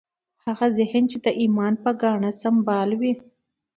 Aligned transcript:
هغه 0.45 0.67
ذهن 0.77 1.03
چې 1.11 1.17
د 1.25 1.27
ایمان 1.41 1.73
په 1.83 1.91
ګاڼه 2.01 2.31
سمبال 2.41 2.89
وي 2.99 3.13